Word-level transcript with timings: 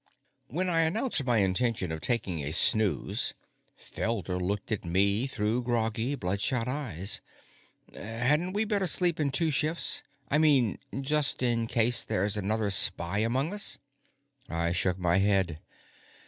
When 0.47 0.67
I 0.67 0.81
announced 0.81 1.23
my 1.25 1.37
intention 1.37 1.91
of 1.91 2.01
taking 2.01 2.39
a 2.43 2.53
snooze, 2.53 3.35
Felder 3.79 4.41
looked 4.41 4.71
at 4.71 4.83
me 4.83 5.27
through 5.27 5.61
groggy, 5.61 6.15
bloodshot 6.15 6.67
eyes. 6.67 7.21
"Hadn't 7.93 8.53
we 8.53 8.65
better 8.65 8.87
sleep 8.87 9.19
in 9.19 9.29
two 9.29 9.51
shifts? 9.51 10.01
I 10.27 10.39
mean, 10.39 10.79
just 11.01 11.43
in 11.43 11.67
case 11.67 12.01
there's 12.03 12.35
another 12.35 12.71
spy 12.71 13.19
among 13.19 13.53
us?" 13.53 13.77
I 14.49 14.71
shook 14.71 14.97
my 14.97 15.17
head. 15.17 15.59